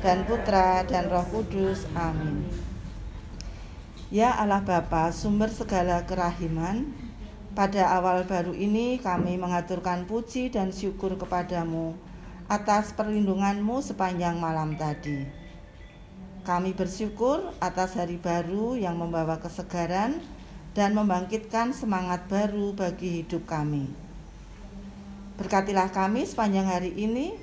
[0.00, 1.86] dan Putra dan Roh Kudus.
[1.94, 2.46] Amin.
[4.08, 6.90] Ya Allah Bapa, sumber segala kerahiman,
[7.52, 11.92] pada awal baru ini kami mengaturkan puji dan syukur kepadamu
[12.48, 15.28] atas perlindunganmu sepanjang malam tadi.
[16.48, 20.24] Kami bersyukur atas hari baru yang membawa kesegaran,
[20.78, 23.90] dan membangkitkan semangat baru bagi hidup kami.
[25.34, 27.34] Berkatilah kami sepanjang hari ini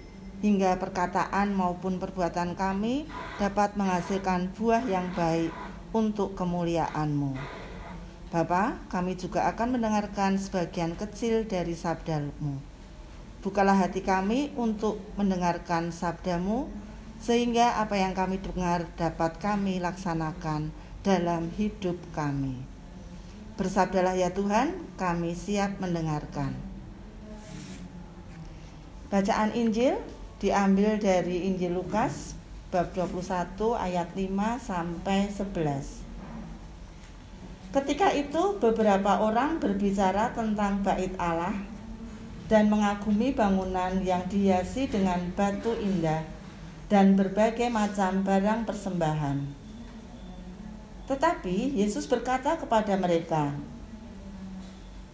[0.46, 3.10] hingga perkataan maupun perbuatan kami
[3.42, 5.50] dapat menghasilkan buah yang baik
[5.90, 7.34] untuk kemuliaan-Mu.
[8.30, 12.62] Bapa, kami juga akan mendengarkan sebagian kecil dari sabda-Mu.
[13.42, 16.70] Bukalah hati kami untuk mendengarkan sabdamu,
[17.18, 20.70] sehingga apa yang kami dengar dapat kami laksanakan
[21.02, 22.62] dalam hidup kami.
[23.58, 26.54] Bersabdalah ya Tuhan, kami siap mendengarkan.
[29.14, 29.96] Bacaan Injil
[30.35, 32.35] diambil dari Injil Lukas
[32.68, 36.03] bab 21 ayat 5 sampai 11.
[37.72, 41.56] Ketika itu beberapa orang berbicara tentang bait Allah
[42.51, 46.23] dan mengagumi bangunan yang dihiasi dengan batu indah
[46.91, 49.38] dan berbagai macam barang persembahan.
[51.07, 53.56] Tetapi Yesus berkata kepada mereka,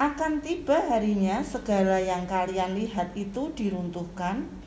[0.02, 4.61] "Akan tiba harinya segala yang kalian lihat itu diruntuhkan,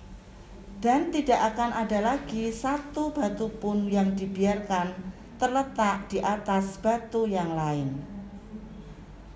[0.78, 4.94] dan tidak akan ada lagi satu batu pun yang dibiarkan
[5.36, 7.94] terletak di atas batu yang lain."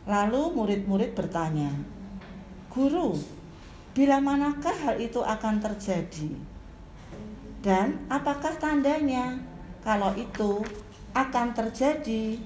[0.09, 1.69] Lalu murid-murid bertanya,
[2.73, 3.19] "Guru,
[3.99, 6.31] bila manakah hal itu akan terjadi?
[7.59, 9.43] Dan apakah tandanya
[9.83, 10.63] kalau itu
[11.11, 12.39] akan terjadi?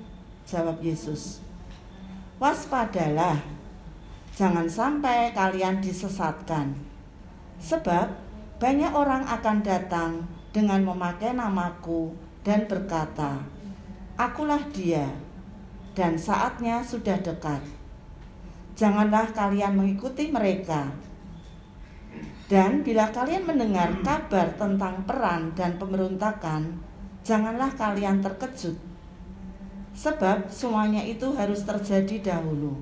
[0.49, 1.45] Jawab Yesus.
[2.41, 3.37] Waspadalah,
[4.33, 6.73] jangan sampai kalian disesatkan.
[7.61, 8.11] Sebab
[8.63, 10.23] banyak orang akan datang
[10.55, 12.15] dengan memakai namaku
[12.47, 13.43] dan berkata,
[14.15, 15.11] Akulah dia,
[15.99, 17.59] dan saatnya sudah dekat.
[18.79, 20.95] Janganlah kalian mengikuti mereka.
[22.47, 26.79] Dan bila kalian mendengar kabar tentang perang dan pemberontakan,
[27.27, 28.79] janganlah kalian terkejut,
[29.91, 32.79] sebab semuanya itu harus terjadi dahulu.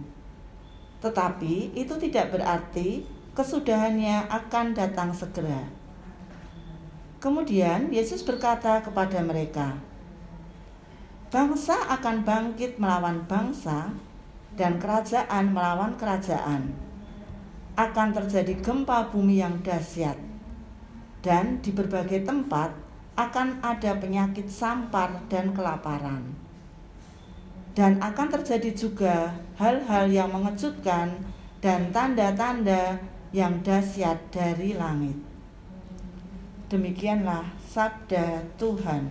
[1.01, 5.67] Tetapi itu tidak berarti kesudahannya akan datang segera.
[7.21, 9.77] Kemudian Yesus berkata kepada mereka,
[11.29, 13.93] "Bangsa akan bangkit melawan bangsa,
[14.61, 16.91] dan kerajaan melawan kerajaan.
[17.79, 20.19] akan terjadi gempa bumi yang dahsyat
[21.25, 22.77] dan di berbagai tempat
[23.17, 26.21] akan ada penyakit sampar dan kelaparan.
[27.73, 31.25] Dan akan terjadi juga hal-hal yang mengejutkan
[31.65, 33.01] dan tanda-tanda
[33.31, 35.15] yang dahsyat dari langit.
[36.67, 39.11] Demikianlah sabda Tuhan.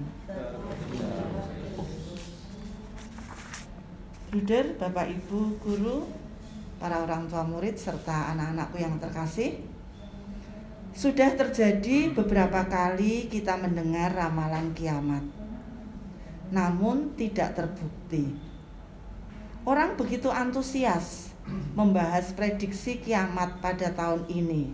[4.29, 6.05] Bruder, Bapak Ibu, guru,
[6.77, 9.57] para orang tua murid serta anak-anakku yang terkasih,
[10.93, 15.25] sudah terjadi beberapa kali kita mendengar ramalan kiamat,
[16.53, 18.35] namun tidak terbukti.
[19.65, 21.33] Orang begitu antusias
[21.73, 24.69] membahas prediksi kiamat pada tahun ini,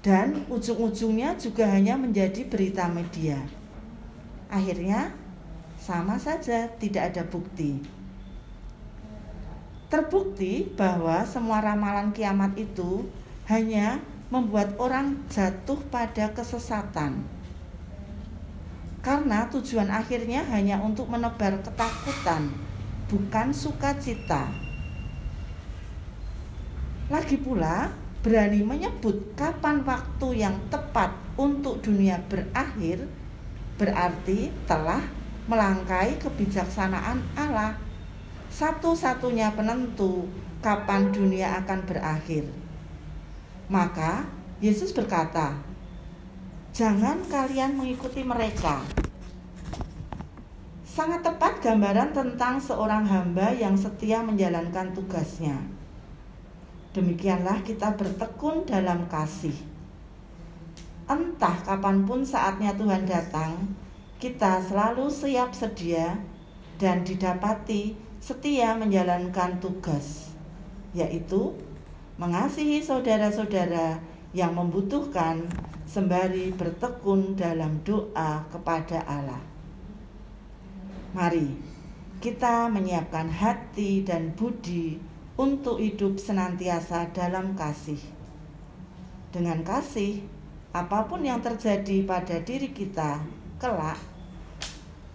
[0.00, 3.40] dan ujung-ujungnya juga hanya menjadi berita media.
[4.50, 5.14] Akhirnya,
[5.80, 7.80] sama saja tidak ada bukti.
[9.90, 13.10] Terbukti bahwa semua ramalan kiamat itu
[13.50, 13.98] hanya
[14.30, 17.26] membuat orang jatuh pada kesesatan.
[19.02, 22.52] Karena tujuan akhirnya hanya untuk menebar ketakutan,
[23.10, 24.69] bukan sukacita.
[27.10, 27.90] Lagi pula,
[28.22, 33.02] berani menyebut kapan waktu yang tepat untuk dunia berakhir,
[33.74, 35.02] berarti telah
[35.50, 37.74] melangkai kebijaksanaan Allah.
[38.54, 40.30] Satu-satunya penentu
[40.62, 42.46] kapan dunia akan berakhir.
[43.66, 44.30] Maka
[44.62, 45.58] Yesus berkata,
[46.70, 48.86] "Jangan kalian mengikuti mereka."
[50.86, 55.79] Sangat tepat gambaran tentang seorang hamba yang setia menjalankan tugasnya.
[56.90, 59.54] Demikianlah kita bertekun dalam kasih.
[61.06, 63.54] Entah kapan pun saatnya Tuhan datang,
[64.18, 66.18] kita selalu siap sedia
[66.82, 70.34] dan didapati setia menjalankan tugas,
[70.90, 71.54] yaitu
[72.18, 74.02] mengasihi saudara-saudara
[74.34, 75.46] yang membutuhkan
[75.86, 79.42] sembari bertekun dalam doa kepada Allah.
[81.14, 81.54] Mari
[82.22, 85.09] kita menyiapkan hati dan budi
[85.40, 87.96] untuk hidup senantiasa dalam kasih.
[89.32, 90.20] Dengan kasih,
[90.76, 93.24] apa pun yang terjadi pada diri kita
[93.56, 93.96] kelak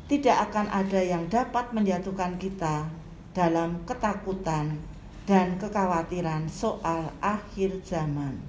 [0.09, 2.89] tidak akan ada yang dapat menjatuhkan kita
[3.37, 4.81] dalam ketakutan
[5.29, 8.41] dan kekhawatiran soal akhir zaman.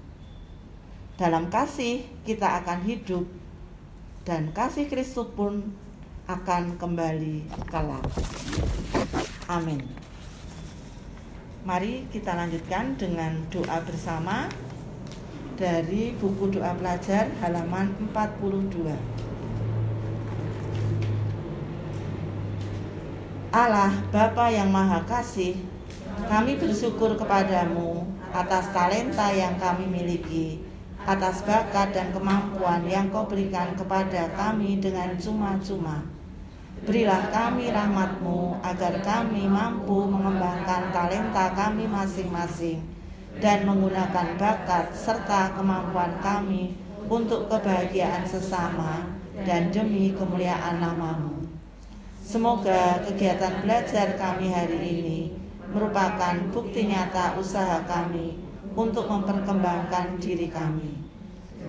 [1.20, 3.24] Dalam kasih kita akan hidup
[4.24, 5.76] dan kasih Kristus pun
[6.24, 8.04] akan kembali kelak.
[9.48, 10.05] Amin.
[11.66, 14.46] Mari kita lanjutkan dengan doa bersama
[15.58, 18.94] dari buku doa pelajar halaman 42.
[23.50, 25.58] Allah Bapa yang Maha Kasih
[26.30, 30.62] kami bersyukur kepadamu atas talenta yang kami miliki,
[31.02, 36.15] atas bakat dan kemampuan yang kau berikan kepada kami dengan cuma-cuma.
[36.84, 42.84] Berilah kami rahmatmu agar kami mampu mengembangkan talenta kami masing-masing
[43.40, 46.76] dan menggunakan bakat serta kemampuan kami
[47.08, 49.08] untuk kebahagiaan sesama
[49.48, 51.48] dan demi kemuliaan namamu.
[52.20, 55.20] Semoga kegiatan belajar kami hari ini
[55.70, 58.36] merupakan bukti nyata usaha kami
[58.76, 60.98] untuk memperkembangkan diri kami.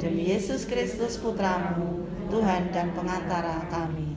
[0.01, 4.16] Demi Yesus Kristus Putramu, Tuhan dan pengantara kami.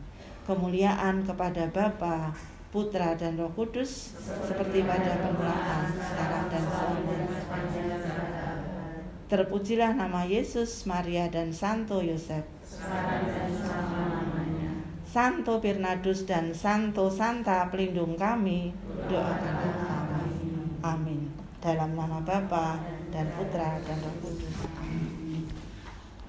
[0.41, 2.33] Kemuliaan kepada Bapa,
[2.73, 4.15] Putra dan Roh Kudus,
[4.47, 7.27] seperti pada permulaan, sekarang dan selamanya.
[9.31, 12.43] Terpujilah nama Yesus, Maria dan Santo Yosef.
[15.07, 18.71] Santo Bernardus dan Santo Santa pelindung kami,
[19.11, 20.35] doakanlah kami.
[20.83, 21.21] Amin.
[21.59, 22.79] Dalam nama Bapa
[23.11, 24.80] dan Putra dan Roh Kudus.